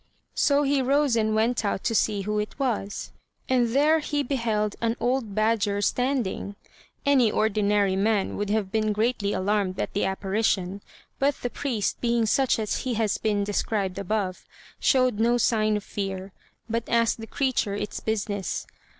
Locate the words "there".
3.75-3.99